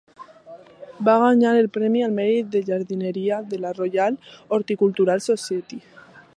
Va 1.09 1.13
guanyar 1.23 1.51
el 1.57 1.69
premi 1.75 2.01
al 2.07 2.15
mèrit 2.21 2.49
de 2.57 2.63
jardineria 2.71 3.39
de 3.53 3.61
la 3.67 3.75
Royal 3.83 4.19
Horticultural 4.59 5.25
Society. 5.31 5.83